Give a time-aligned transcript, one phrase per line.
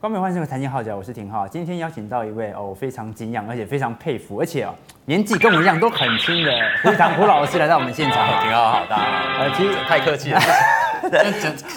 [0.00, 1.46] 光美欢生的财经号角，我是廷浩。
[1.46, 6.50] 今天邀请到一位哦，我非常敬仰，而且非常佩服，而且哦，年纪跟我一样都很轻的
[6.82, 8.16] 胡宇堂胡老师来到我们现场。
[8.42, 9.36] 廷浩好大啊！
[9.40, 10.40] 呃，其实太客气了，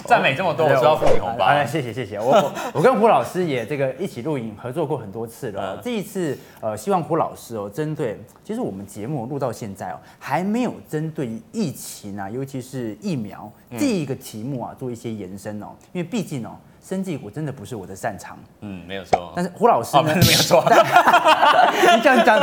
[0.06, 1.62] 赞美这么多，我需要付你红包。
[1.66, 2.18] 谢谢谢谢。
[2.18, 5.78] 我我跟胡老师也这个一起录影合作过很多次了。
[5.84, 16.56] 这一次呃，希望胡老师哦，针对其实我们节目录到现在哦，还没有针对疫情啊，尤其是疫苗这一个题目啊，做一些延伸哦，因为毕竟哦。
[16.86, 19.32] 生技股真的不是我的擅长，嗯，没有错。
[19.34, 20.02] 但是胡老师呢？
[20.02, 20.62] 哦、没有错。
[21.96, 22.38] 你这样讲，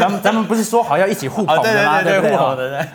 [0.00, 2.00] 咱们咱们不是说好要一起互捧的吗？
[2.02, 2.86] 对对对，互捧的。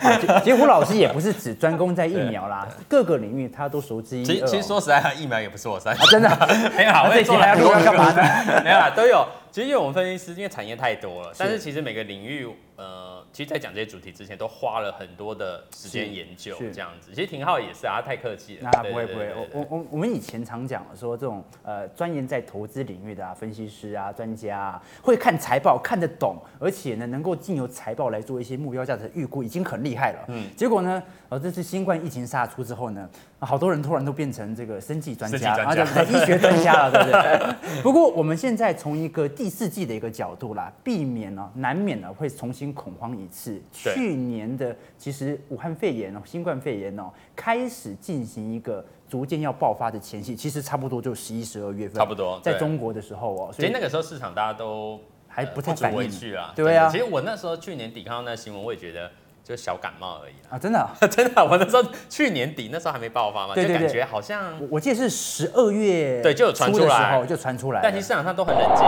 [0.42, 4.26] 其实胡老师也不是只专攻在疫苗啦，各个领域他都熟知一二。
[4.26, 6.04] 其实其实说实在，疫苗也不是我擅长。
[6.08, 6.28] 真的？
[6.76, 6.92] 没有。
[7.14, 8.22] 这期还要干嘛呢？
[8.64, 9.24] 没有啦，都有。
[9.50, 13.08] 其实因为我们分析师，因为产业太多了，但是其实每个领域，呃。
[13.30, 17.12] 其实，在讲这些主题之前，都花了很多的时间研究，这样子。
[17.14, 18.70] 其实廷浩也是啊，他太客气了。
[18.72, 30.24] 那不会不会，我我我我们以前常讲说，这种呃钻研在投资领域的啊，分析师啊，专家啊，会看财报看得懂，而且呢，能够经由财报来做一些目标价值的预估，已经很厉害了。
[30.28, 30.48] 嗯。
[30.56, 33.08] 结果呢，呃，这次新冠疫情杀出之后呢，
[33.40, 37.82] 好多人突然都变成这个生计专家，然后就医学专家了，对不对？
[37.82, 43.62] 不过我们现在从一个第四季的一个角度啦，避免呢，难免呢会重新恐慌一次。
[43.70, 56.88] 去年的其实武汉肺炎哦，新冠肺炎哦，开始进行一个逐渐要爆发的前夕，其实差不多就十一、十二月份，差不多在中国的时候哦，所以那个时候市场大家都还不太反应啊，对啊。
[56.90, 59.08] 其实我那时候去年底看到那新闻，我也觉得。
[59.48, 60.58] 就小感冒而已啊！
[60.58, 67.80] 真的， 真的，我那时候去年底那时候还没爆发嘛，就感觉好像我记得是十二月对，就有传出来，就传出来。
[67.82, 68.84] 但其实市场上都很冷静，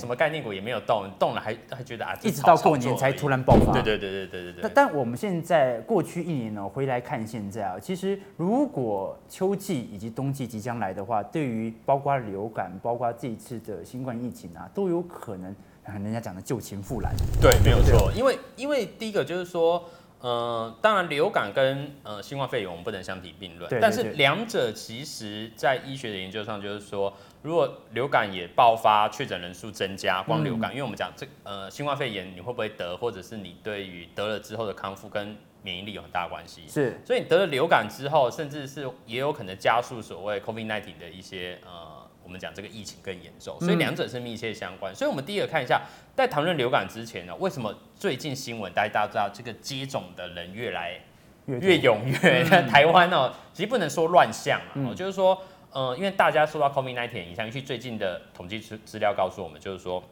[0.00, 3.70] 什么概念股也没有动，动了还还觉得啊，一直到过年才突然爆发。
[3.74, 4.60] 对对对对对对对。
[4.62, 15.54] 但但我们现在过去一年呢，回来看现在啊，其实如果秋季以及冬季即将来的话，对于包括流感，包括这一次的新冠疫情啊，都有可能
[16.02, 17.12] 人家讲的旧情复燃。
[17.42, 19.84] 对，没有错，因为因为第一个就是说。
[20.20, 27.12] 呃，当然，流感跟呃新冠肺炎我们不能相提并论，但是两者其实在医学的研究上，就是说，
[27.42, 41.97] 如果流感也爆发，确诊人数增加，光流感，嗯、因为我们讲这呃新冠肺炎你会不会得，或者是你对于得了之后的康复跟免疫力有很大的关系，是，所以你得了流感之后，甚至是也有可能加速所谓 COVID-19 的一些呃。
[42.28, 44.92] 我们讲这个疫情更严重，所以两者是密切相关。
[44.92, 45.80] 嗯、所以，我们第一个看一下，
[46.14, 51.00] 在谈论流感之前呢，为什么最近新闻大家大家知道这个接种的人越来
[51.46, 52.46] 越踊跃？
[52.50, 60.04] 嗯、 台湾呢，其实不能说乱象啊，嗯、就是说，呃，因为大家受到 COVID-19 影响，尤其最近的统计资资料告诉我们，就是说，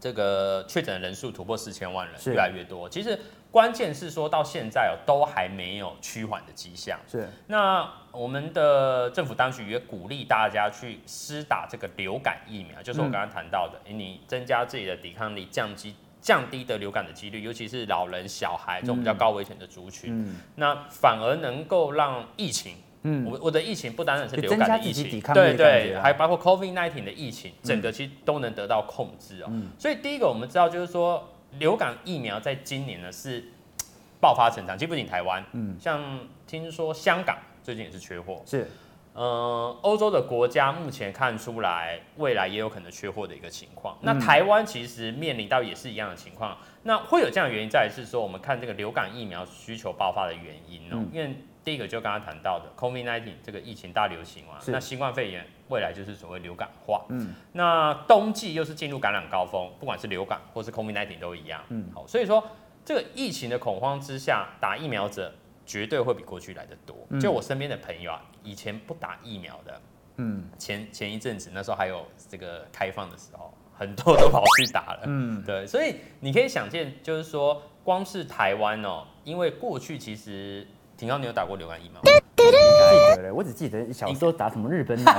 [0.00, 2.88] 这个确诊的人数突破四千万人，越来越多。
[2.88, 3.18] 其实。
[3.56, 7.00] 关键是说到现在哦，都还没有趋缓的迹象。
[7.10, 20.10] 是，那我们的政府当局也鼓励大家去施打这个流感疫苗，就是我刚刚谈到的，你增加自己的抵抗力，降低降低的流感的几率，尤其是老人、小孩这种比较高危险的族群。
[20.12, 22.74] 嗯，那反而能够让疫情，
[23.04, 29.50] 嗯，我我的疫情不单单是流感的疫情，对对，还包括 COVID-19 的疫情，整个其实都能得到控制哦。
[29.78, 31.26] 所以第一个我们知道就是说。
[31.58, 33.44] 流感疫苗在今年呢是
[34.20, 38.66] 爆发成长，其实不仅台湾，嗯，像听说香港最近也是缺货，是，
[39.12, 43.96] 呃，欧洲的国家目前看出来未来也有可能缺货的一个情况。
[44.00, 55.44] 那台湾其实面临到也是一样的情况，那会有这样的原因在于是说，我们看这个流感疫苗需求爆发的原因哦，因为第一个就刚刚谈到的 COVID-19 这个疫情大流行嘛，那新冠肺炎。
[55.68, 62.40] 未来就是所谓流感化，嗯，那冬季又是进入感染高峰，不管是流感或是 COVID-19 都一样，嗯，好，所以说
[62.84, 65.34] 这个疫情的恐慌之下，打疫苗者
[65.64, 66.96] 绝对会比过去来的多。
[67.18, 69.80] 就我身边的朋友啊，以前不打疫苗的，
[70.18, 80.64] 嗯，前前一阵子那时候还有这个开放的时候，很多都跑去打了，嗯，对，所以你可以想见，就是说光是台湾哦，因为过去其实
[80.96, 82.10] 廷浩，你有打过流感疫苗吗？
[82.36, 85.12] 记得嘞，我只记得小时候打什么日本脑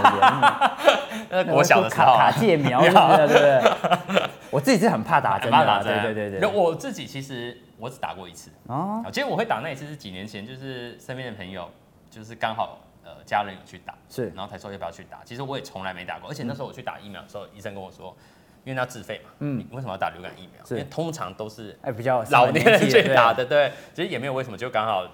[1.31, 4.21] 炎， 我小的时候卡卡介苗，对不对？
[4.50, 6.50] 我自己是很怕打针的，对对对对。
[6.50, 9.03] 我自己其实我只打过一次哦。
[9.12, 11.69] 其实我会打那一次是几年前，就是身边的朋友，
[12.09, 15.19] 就是刚好呃家人有去打，是，然后才说要不要去打。
[15.25, 18.15] 其实我也从来没打过，而且那时候我去打疫苗的时候，医生跟我说，
[18.63, 20.63] 因为那要自费嘛，嗯，你为什么要打流感疫苗？
[20.69, 25.06] 因为通常都是哎比较老年人去打的，对，其实也没有为什么，就刚好。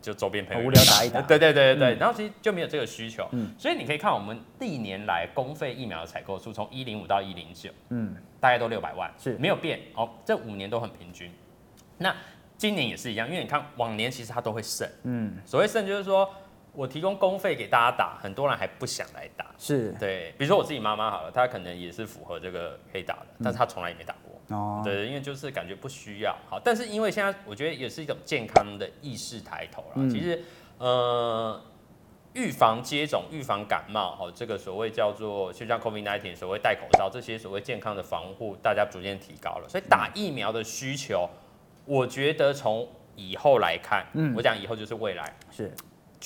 [0.00, 0.66] 就周边朋友。
[0.66, 9.36] 无聊打一打， 对对对对对，然后其实就没有这个需求，嗯，所以你可以看我们历年来公费疫苗的采购数，从一零五到一零九，嗯，大概都六百万，是。
[9.38, 9.80] 没有变。
[9.94, 11.30] 哦，这五年都很平均。
[11.98, 12.14] 那
[12.56, 16.28] 今年也是一样，因为你看往年其实它都会剩，嗯，所谓剩就是说
[16.72, 19.46] 我提供公费给大家打，很多人还不想来打。
[19.58, 19.92] 是。
[19.98, 24.25] 对，比如说我自己妈妈好了，她可能也是符合这个可以打的，嗯、但是她从来也没打过。
[24.48, 26.36] 哦，对，因为就是感觉不需要。
[26.48, 29.94] 好，但是因为现在我觉得也是一种健康的意识抬头啦。
[29.96, 30.42] 嗯、其实，
[30.78, 31.60] 呃，
[32.34, 41.28] 预防接种、预防感冒，好，这个所谓叫做就像 COVID-19，所谓戴口罩这些所谓健康的防护，大家逐渐提高了，所以打疫苗的需求，
[41.84, 45.72] 我觉得从以后来看，嗯，我讲以后就是未来是。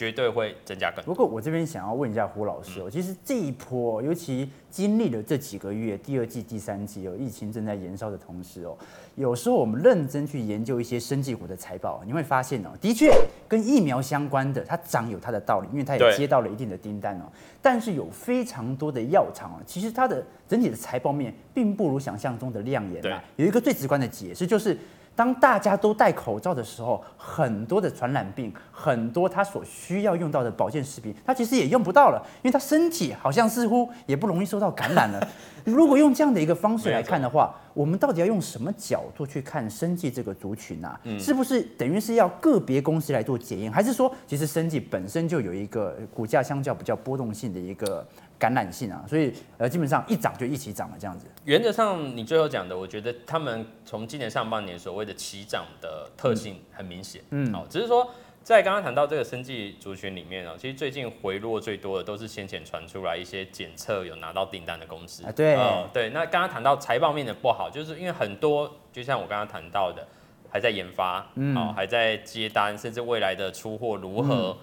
[0.01, 1.13] 绝对会增加更多。
[1.13, 8.75] 不过我这边想要问一下胡老师哦，其实这一波，尤其经历了这几个月，第二季、第三季哦，疫情正在延烧的同时哦，
[9.17, 13.13] 有时候我们认真去研究一些生技股的财报，你会发现哦，的确
[13.47, 17.25] 跟疫苗相关的，它涨有它的道理，因为它也接到了一定的订单哦。
[17.61, 23.23] 但是有非常多的药厂哦，其实它的整体的财报面并不如想象中的亮眼啊。
[23.37, 24.75] 有一个最直观的解释就是。
[25.17, 35.29] 当大家都戴口罩的时候，很多的传染病，很多他所需要用到的保健食品，他其实也用不到了，因为他身体好像似乎也不容易受到感染了。
[35.65, 40.99] 如果用这样的一个方式来看的话，我们到底要用什么角度去看生计这个族群啊？
[41.19, 48.07] 是不是等于是要个别公司来做检验，还是说其实生计本身就有一个股价相较比较波动性的一个？
[48.41, 51.27] 感染性啊，所以呃，基本上一涨就一起涨了这样子。
[51.45, 58.11] 原则上，你最后讲的，我觉得他们从今年上半年所谓的起涨的特性很明显，嗯，好，只是说
[58.43, 66.09] 在刚刚谈到这个生技族群里面啊，其实最近回落最多的都是先前传出来一些检测有拿到订单的公司啊，对，呃，对。
[66.09, 70.09] 那刚刚谈到财报面的不好，就是因为很多，就像我刚刚谈到的，
[70.49, 74.57] 还在研发，嗯，哦，还在接单，甚至未来的出货如何，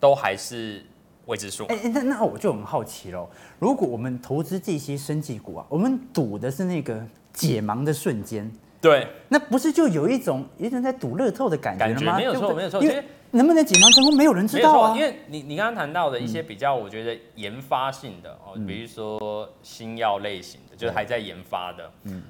[0.00, 0.82] 都还是。
[1.30, 1.64] 未知数。
[1.66, 3.28] 哎，那那我就很好奇喽。
[3.60, 7.00] 如果我们投资这些生技股啊，我们赌的是那个
[7.32, 8.50] 解盲的瞬间，
[8.80, 12.16] 对，那不是就有一种有一种在赌乐透的感觉吗？
[12.16, 12.82] 没有错，没有错。
[12.82, 14.96] 因为能不能解盲成功，没有人知道啊。
[14.96, 22.20] 因为你你刚刚谈到的一些比较，我觉得研发性的哦，嗯、比如说新药类型的，就是还在研发的，嗯。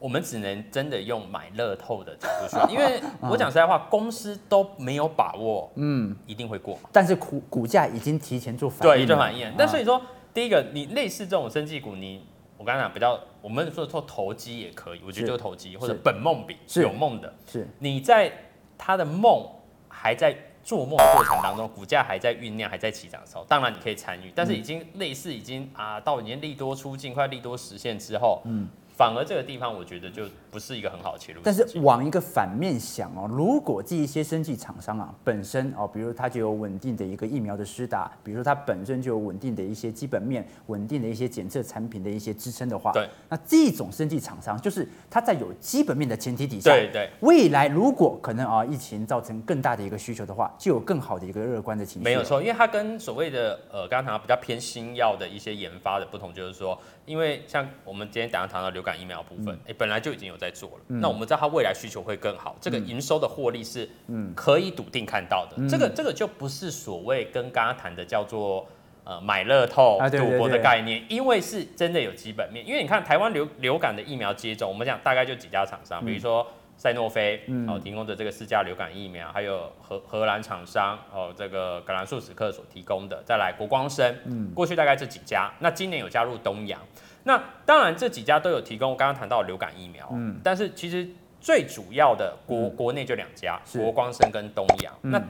[0.00, 6.78] 我们只能真的用买乐透的角度说，因为 我讲实在话，公司都没有把握，嗯，一定会过。
[6.92, 9.52] 但是股股价已经提前做反应，对，做反应。
[9.58, 10.00] 但所以说，
[10.32, 12.24] 第一个，你类似这种生技股，你
[12.56, 15.38] 我刚才讲比较，我们说做投机也可以，我觉得就是。
[15.38, 16.82] 投机或者本梦比是。
[16.82, 17.66] 有梦的，是。
[17.78, 18.32] 你在
[18.76, 19.44] 他的梦
[19.88, 24.32] 还在做梦的过程当中，股价还在酝酿，还在起涨的时候，当然你可以参与。
[24.34, 28.68] 但是已经类似已经啊，到已经利多出尽，快利多实现之后，嗯。
[28.98, 31.40] 反而这个地方，我觉得就不是一个很好的切入。
[31.44, 52.04] 但是往一个反面想哦，如果这一些生技厂商啊本身哦，比如它就有稳定的一个疫苗的施打，比如说它本身就有稳定的一些基本面、稳定的一些检测产品的一些支撑的话，对，那这种生技厂商就是它在有基本面的前提底下，对对，未来如果可能啊，疫情造成更大的一个需求的话，就有更好的一个乐观的情绪。
[52.04, 56.76] 没有错，因为它跟所谓的呃，刚刚谈到比较偏新药的一些研发的不同，就是说。
[57.08, 60.84] 因为像我们今天早上谈到流感疫苗部分，哎、嗯，本来就已经有在做了。
[60.88, 63.88] 嗯、那我们知道它未来需求会更好，这个营收的获利是
[64.36, 65.56] 可以笃定看到的。
[65.56, 68.68] 嗯、这个这个就不是所谓跟刚刚谈的叫做
[69.04, 72.64] 呃买乐透赌博的概念，因为是真的有基本面。
[72.66, 76.46] 因为你看台湾流流感的疫苗接种，我们讲大概就几家厂商，比如说。
[76.78, 86.80] 赛诺菲哦，提供的这个四价流感疫苗，还有荷荷兰厂商哦，这个葛兰素史克所提供的，再来国光生，嗯，过去大概这几家，那今年有加入东阳，
[87.24, 91.04] 那当然这几家都有提供刚刚谈到流感疫苗，嗯，但是其实
[91.40, 95.20] 最主要的国国内就两家，国光生跟东阳，那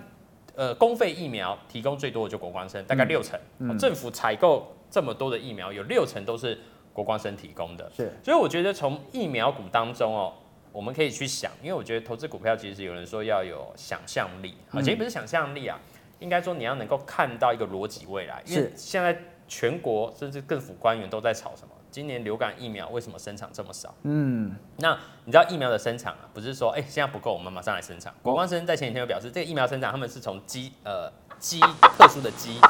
[0.54, 3.40] 呃公费疫苗提供最多的就国光生，大概六成，
[3.78, 6.58] 政府采购这么多的疫苗，有六成都是
[6.92, 10.34] 国光生提供的，是，所以我觉得从疫苗股当中哦。
[10.78, 15.76] 我们可以去想，因为我觉得投资股票其实有人说要有想象力，啊，其实不是想象力啊，
[16.20, 18.40] 应该说你要能够看到一个逻辑未来。
[18.46, 21.74] 因为现在全国甚至政府官员都在吵什么？
[21.90, 23.92] 今年流感疫苗为什么生产这么少？
[24.04, 28.14] 嗯，那你知道疫苗的生产啊，不是说哎、欸、现在不够，我们马上来生产。
[28.22, 32.60] 国光生在前几天有表示，这个疫苗生产他们是从鸡呃鸡特殊的鸡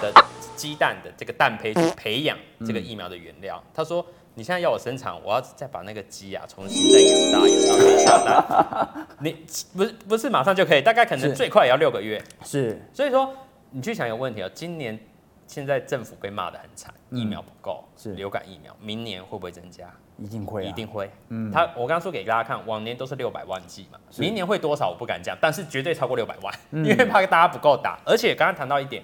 [0.00, 0.10] 的
[0.56, 3.62] 鸡蛋的这个蛋胚去培养这个疫苗的原料。
[3.74, 4.02] 他说。
[4.34, 9.06] 你现在要我生产，我要再把那个鸡啊重新再养大，养到可以下蛋。
[9.20, 9.44] 你
[9.76, 12.22] 不是不是马上就可以，大概可能最快也要六个月。
[12.42, 13.30] 是，所以说
[13.70, 14.98] 你去想一个问题啊，今年
[15.46, 19.84] 现在政府被骂的很惨，疫苗不够，是流感疫苗，明年会不会增加？
[20.18, 21.10] 一定会，一定会。
[21.28, 27.98] 嗯，他我刚刚说给大家看，往年都是六百万剂嘛，明年会多少我不敢讲，但是绝对超过六百万，因为怕大家不够打。
[28.06, 29.02] 而且刚刚谈到一点，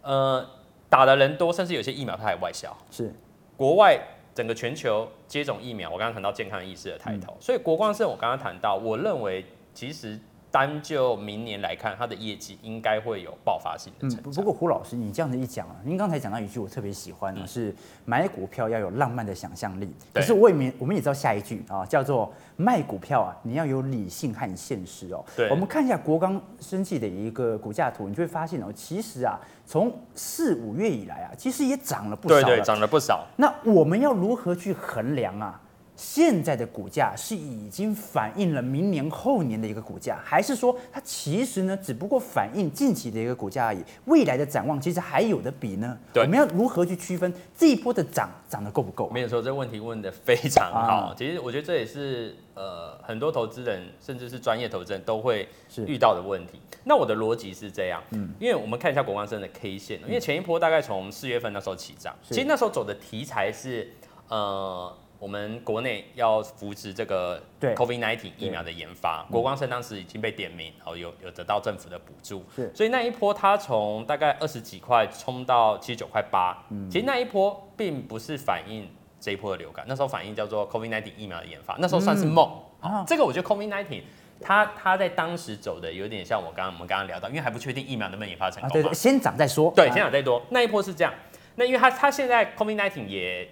[0.00, 0.42] 呃，
[0.88, 3.14] 打的人多，甚至有些疫苗它还外销，是
[3.58, 4.00] 国外。
[4.34, 10.18] 整个全球接种疫苗，我刚刚谈到健康意识的抬头，嗯、所以国光是我刚刚谈到，我认为其实
[10.54, 14.32] 单就明年来看，它的业绩应该会有爆发性的成长。
[14.32, 19.92] 不过胡老师，你这样子一讲啊，您刚才讲到一句我特别喜欢的、嗯、是买股票要有浪漫的想象力。
[20.12, 25.24] 可是我也没，我们也知道下一句啊，叫做卖股票啊，你要有理性和现实哦。
[25.36, 32.42] 对，我们看一下国光生技的一个股价图，你就会发现哦，其实啊，从四五月以来啊，其实也涨了不少了。
[32.44, 33.26] 对对，涨了不少。
[33.34, 35.60] 那我们要如何去衡量啊？
[36.04, 43.82] 现在的股价是已经反映了明年后年的一个股价，还是说它其实呢只不过反映近期的一个股价而已？
[44.04, 45.98] 未来的展望其实还有的比呢？
[46.12, 49.08] 对，我们要如何去区分这一波的涨涨得够不够？
[49.08, 50.78] 没有错，这个问题问得非常好。
[51.10, 55.48] 啊、其实我觉得这也是呃很多投资人甚至是专业投资人都会
[55.86, 56.60] 遇到的问题。
[56.84, 63.90] 那我的逻辑是这样，嗯，因为我们看一下国光生的 K 线，因为前一波大概从四月份那时候起涨，其实那时候走的题材是
[64.28, 64.94] 呃。
[65.24, 78.86] 我们国内要扶持这个 COVID-19 疫苗的研发，国光生当时已经被点名，然后有有得到政府的补助，所以那一波它从大概二十几块冲到七十九块八，其实那一波并不是反映
[79.18, 82.46] 这一波的流感，那时候反映叫做 COVID-19 疫苗的研发，那时候算是梦。
[82.80, 83.02] 啊。
[83.06, 84.02] 这个我觉得 COVID-19
[84.42, 90.42] 它它在当时走的有点像我刚刚我们刚刚聊到，因为还不确定疫苗能不能研发成功嘛，对对，先涨再说，对，先涨再多。
[90.50, 91.14] 那一波是这样，
[91.54, 93.48] 那因为它它现在 COVID-19 也。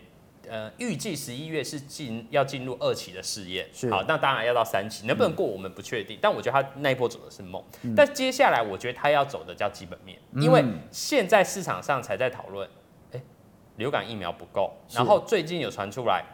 [0.49, 12.69] 呃，预计十一月是进要进入二期的试验，好，那当然要到三期，能不能过我们不确定，嗯、但我觉得他那一波走的是梦，嗯、但接下来我觉得他要走的叫基本面，嗯、因为现在市场上才在讨论，
[13.13, 13.23] 欸，
[13.77, 16.25] 流感疫苗不够，然后最近有传出来，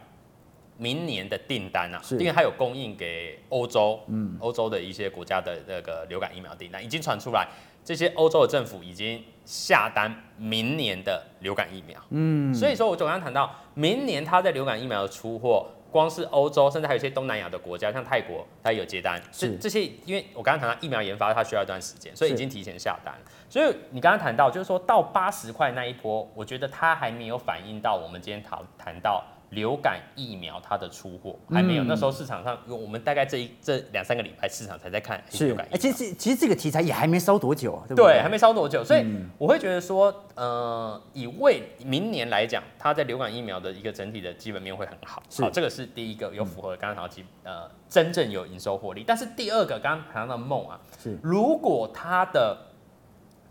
[0.79, 7.45] 明年的订单啊，因为它有供应给欧洲，嗯，欧洲的一些国家的那个流感疫苗订单已经传出来。
[7.83, 23.13] 这些欧洲的政府已经下单明年的流感疫苗，嗯，所以说我刚刚谈到，明年它在流感疫苗的出货，光是欧洲，甚至还有一些东南亚的国家，像泰国，它有接单，是这些，因为我刚刚谈到疫苗研发，它需要一段时间，所以已经提前下单。
[23.49, 29.23] 所以你刚刚谈到，就是说到八十块那一波，我觉得它还没有反映到我们今天讨谈到。
[29.51, 35.77] 流感疫苗它的出货还没有，嗯、那时候市场上，我们大概这一这两三个礼拜市场才在看流感疫苗。
[35.77, 38.13] 其实其实这个题材也还没烧多久，对不对？
[38.13, 39.03] 对，还没烧多久，所以
[39.37, 45.21] 我会觉得说，呃，以为明年来讲，它在流感疫苗的一个整体的基本面会很好。
[45.39, 49.03] 好，这个是第一个有符合刚刚谈到基呃真正有营收获利。
[49.05, 52.55] 但是第二个刚刚谈到的梦啊，是如果它的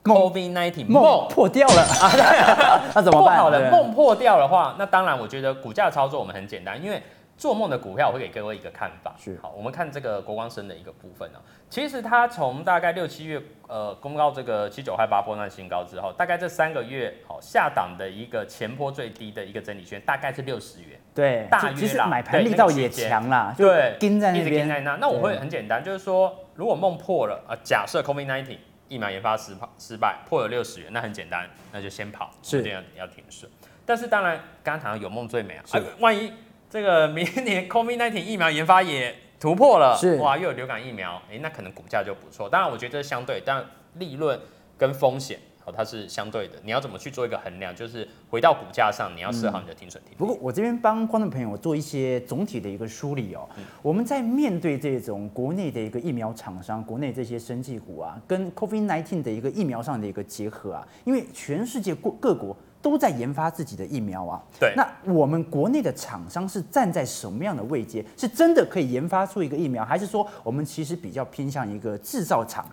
[0.05, 2.81] COVID-19 梦破掉了啊！
[2.95, 3.37] 那怎么办？
[3.39, 7.03] 好了，梦破掉的话，那当然，我觉得股价操作我们很简单，因为
[7.37, 9.15] 做梦的股票，我会给各位一个看法。
[9.19, 11.39] 是好，我们看这个国光生的一个部分呢。
[11.69, 20.99] 其实它从大概六七月呃公告这个七九块八波段新高之后，大概这三个月好下档的一个前波最低的一个整理圈，大概是六十元。
[21.15, 23.55] 对，大约其实买盘力道也强啦。
[23.57, 24.47] 对，跟在那边。
[24.47, 24.97] 一直盯在那。
[24.97, 28.57] 那我会很简单，就是说，如果梦破了啊，假设 COVID-19。
[28.89, 33.51] 疫苗研发失败，失败破了六十元，那很简单，那就先跑，是这样要停损。
[33.85, 36.33] 但是当然，刚刚谈到有梦最美啊，是万一
[36.69, 42.49] 这个明年 COVID-19 疫苗研发也突破了，是哇，又有流感疫苗，哎、欸，那可能股价就不错。
[42.49, 43.65] 当然，我觉得这是相对，但
[43.95, 44.39] 利润
[44.77, 45.39] 跟风险。
[45.71, 47.75] 它是相对的，你要怎么去做一个衡量？
[47.75, 50.19] 就是回到股价上，你要设好你的停损停、嗯。
[50.19, 53.49] 不过我这边帮观众朋友做一些总体的一个梳理哦。
[53.57, 64.43] 嗯、我们在面对这种国内的一个疫苗厂商，国内这些生技股啊，跟 COVID-19 的一个疫苗上的一个结合啊，因为全世界各各国都在研发自己的疫苗啊。
[64.59, 64.73] 对。
[64.77, 68.05] 那我们国内的厂商是站在什么样的位阶？
[68.17, 72.65] 是真的可以研发出一个疫苗，还是说我们其实比较偏向一个制造厂？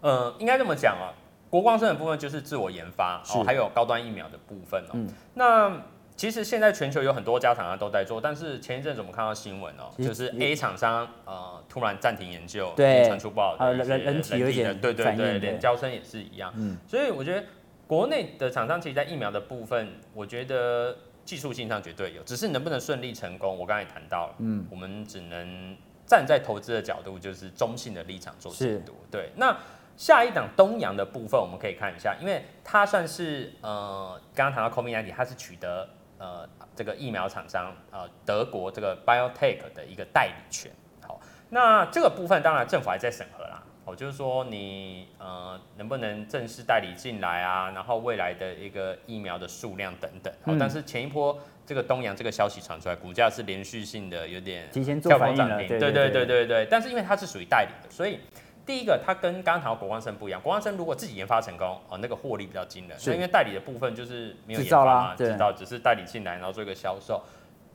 [0.00, 1.14] 呃，应该这么讲啊。
[1.52, 4.92] 国光生的部分就是自我研发哦，还有高端疫苗的部分哦。
[4.94, 5.82] 嗯、那
[6.16, 16.50] 其实现在全球有很多家厂商都在做，但是前一阵子我们看到新闻哦，就是 A 厂商呃突然暂停研究，对，传出不好的人人体的，对对对，连娇生也是一样。
[16.56, 17.44] 嗯，所以我觉得
[17.86, 28.94] 国内的厂商其实，在疫苗的部分，我觉得技术性上绝对有，只是能不能顺利成功，我刚才也谈到了，嗯，我们只能站在投资的角度，就是中性的立场做解读。
[29.10, 29.54] 对，那。
[29.96, 40.72] 下一档东阳的部分，我们可以看一下，因为它算是呃，刚刚谈到 COVID-19，它是取得呃这个疫苗厂商呃德国这个 BioTech 的一个代理权。
[41.06, 41.20] 好，
[41.50, 43.62] 那这个部分当然政府还在审核啦。
[43.84, 47.70] 哦，就是说你呃能不能正式代理进来啊？
[47.70, 50.32] 然后未来的一个疫苗的数量等等。
[50.44, 55.58] 好，但是前一波这个东阳这个消息传出来，股价是连续性的有点提前做反应了。
[55.58, 56.66] 对对对对对对。
[56.70, 58.18] 但是因为它是属于代理的，所以。
[58.64, 60.40] 第一个，它跟刚刚谈到国光生不一样。
[60.40, 62.98] 国光生如果自己研发成功，哦，那个获利比较惊人。
[62.98, 67.20] 是因为代理的部分就是没有研发嘛，知道只是代理进来，然后做一个销售。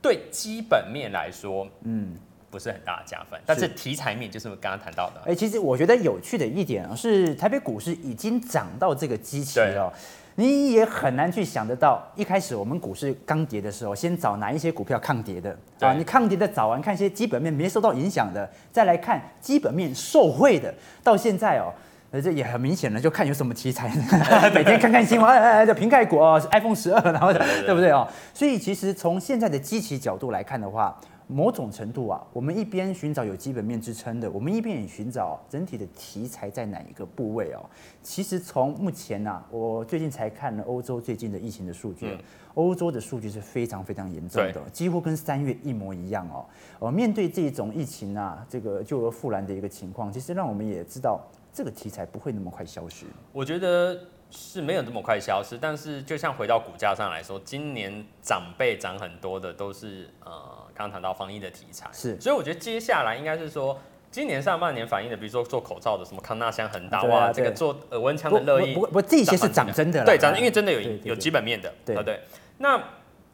[0.00, 2.16] 对基本面来说，嗯，
[2.50, 3.38] 不是很大的加分。
[3.44, 5.20] 但是题材面就是我们刚刚谈到的。
[5.26, 9.92] 哎，其实我觉得有趣的一点啊，是台北股市已经涨到这个基期了。
[10.40, 15.92] 你也很难去想得到，一开始我们股市刚跌的时候，先找哪一些股票抗跌的啊？
[15.94, 20.72] 你抗跌的找完，看一些基本面没受到影响的，再来看基本面受惠的。
[21.02, 21.74] 到现在哦，
[22.12, 23.88] 呃，这也很明显了，就看有什么题材，
[24.54, 28.06] 每天看看新闻，哎哎哎，就苹果哦，iPhone 十二，然后对不对哦？
[28.32, 30.96] 所以其实从现在的基期角度来看的话。
[31.30, 37.60] 某种程度啊，我们一边寻找有基本面支撑的，我们一边也寻找整体的题材在哪一个部位哦。
[38.02, 42.16] 其实从目前啊，我最近才看了欧洲最近的疫情的数据，
[42.54, 46.46] 欧洲的数据是非常非常严重的，几乎跟三月一模一样哦。
[46.78, 51.20] 呃，面对这种疫情啊，这个救而复燃的一个情况，其实让我们也知道
[51.52, 53.04] 这个题材不会那么快消失。
[53.32, 54.00] 我觉得。
[54.30, 60.30] 是没有这么快消失，但是就像回到股价上来说，今年涨倍涨很多的都是呃，
[60.74, 63.78] 刚刚谈到防疫的题材，是，所以我觉得接下来应该是说，
[64.10, 72.20] 今年上半年反映的，比如说做口罩的什么康纳香、恒大哇，这个做耳温枪的乐意，不不不，这些是涨真的，对，涨，因为真的有有基本面的，对不对？
[72.58, 72.78] 那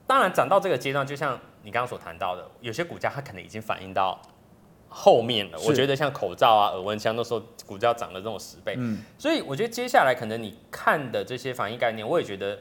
[0.06, 4.20] 当然涨到这个阶段，就像你刚刚所谈到的，有些股价它可能已经反映到。
[4.96, 12.56] 后面了，我觉得像口罩啊、耳温枪，那时候股价涨了这种十倍，嗯，所以我觉得接下来可能你看的这些防疫概念，我也觉得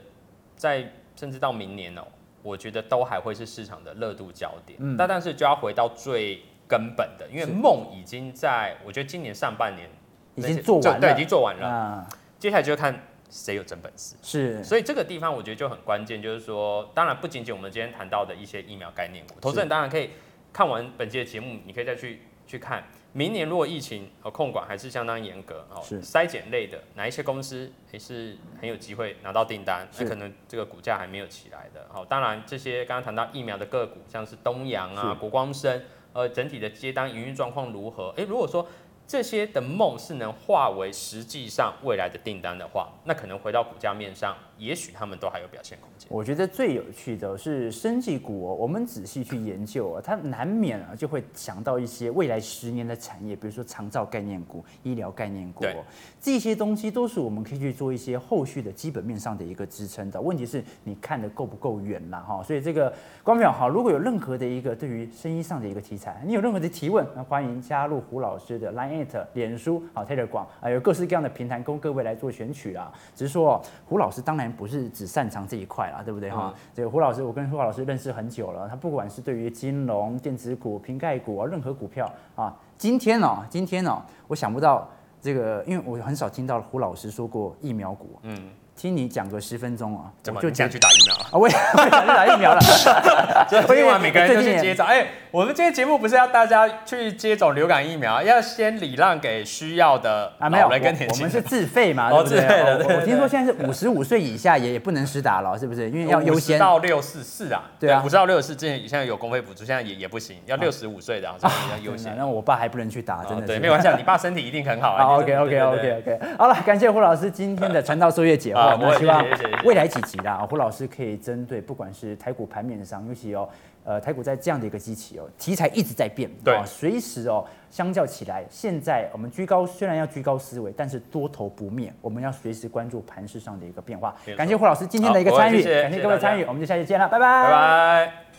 [0.55, 2.01] 在甚至到明年哦，
[2.41, 9.87] 我觉得都还会是市场的热度焦点，嗯，但但是就要回到最根本的，因为梦已经在，我觉得今年上半年
[10.33, 12.07] 已经做完了，对，已经做完了，
[12.39, 12.99] 接下来就要看
[13.29, 20.09] 谁有真本事，是，所以这个地方我觉得就很关键，就是说，当然不仅仅我们今天谈到的一些疫苗概念股，投资人当然可以。
[20.53, 31.87] 看完本期的节目，你可以再去去看，明年如果疫情和控管还是相当严格哦，筛检类的哪一些公司也是很有机会拿到订单，那可能这个股价还没有起来的。
[31.91, 35.81] 好，当然这些刚刚谈到疫苗的个股，像是东阳啊、国光生，
[36.13, 38.13] 呃，整体的接单营运状况如何？
[38.15, 38.65] 诶，如果说。
[39.05, 46.07] 这些的梦是能化为实际上未来的订单的话，那可能回到股价面上，也许他们都还有表现空间。
[46.09, 55.75] 我觉得最有趣的是生技股哦，我们仔细去研究啊，它难免啊就会想到一些未来十年的产业，比如说长照概念股、医疗概念股，对，
[56.19, 60.19] 这些东西都是我们可以去做一些后续的基本面上的一个支撑的。
[60.19, 62.41] 问题是你看的够不够远了哈？
[62.41, 62.89] 所以这个
[63.21, 68.92] 观众朋友好，如果有任何的一个对于生意上的一个题材，你有任何的提问，那欢迎加入胡老师的 Line。
[69.33, 72.91] 脸书啊，Telegram 啊，有各式各样的平台供各位来做选取啊。
[73.15, 76.53] 只是说，胡老师当然不是只擅长这一块啦，对不对哈？
[76.53, 84.89] 嗯、这个胡老师，我跟胡老师认识很久了，他不管是对于金融、电子股、瓶盖股啊，任何股票啊，今天哦，今天哦，我想不到
[85.21, 88.49] 这个，因为我很少听到胡老师说过疫苗股，嗯。
[88.75, 91.29] 听你讲个十分钟啊，怎么就这样去打疫苗啊？
[91.33, 92.61] 我也 想去打疫苗了，
[93.65, 94.85] 所以每个人都去接种。
[94.85, 101.15] 哎，我们今天节目不是要大家去接种流感疫苗，要先礼让给需要的啊，没有人跟年轻人。
[101.17, 102.85] 我们是自费嘛， 哦，自费的。
[102.97, 105.89] 我听说现在是五十五岁以下也也不能施打了，是不是？
[105.89, 112.17] 因为要优先到六十四啊，对啊，五十到六十四之前现在有公费补助，现在也也不行，要六十五岁的好像要优先。
[112.17, 115.05] 那我爸还不能去打，真的对，没关系，你爸身体一定很好啊。
[115.17, 118.62] OK OK OK OK，好了，感谢胡老师今天的传道授业解惑。
[118.79, 119.25] 我希望
[119.63, 123.47] 未来几集啦，胡老师可以针对不管是台股盘面上，尤其哦，
[123.83, 134.15] 呃，台股在这样的一个基期哦，题材一直在变，对，随时哦，相较起来，现在我们居高虽然要居高思维，但是多头不灭，我们要随时关注盘势上的一个变化。
[134.37, 137.43] 感谢胡老师今天的一个参与，感谢各位参与，我们就下期见了，拜拜。
[137.43, 138.32] 拜拜。